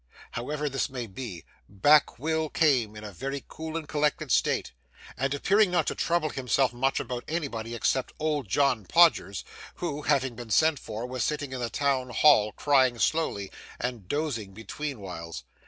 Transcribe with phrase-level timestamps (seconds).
[0.31, 4.71] However this may be, back Will came in a very cool and collected state,
[5.15, 9.43] and appearing not to trouble himself much about anybody except old John Podgers,
[9.75, 14.55] who, having been sent for, was sitting in the Town Hall crying slowly, and dozing
[14.55, 15.43] between whiles.